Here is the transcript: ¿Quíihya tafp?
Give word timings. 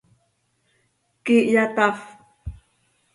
¿Quíihya 1.23 1.65
tafp? 1.75 1.99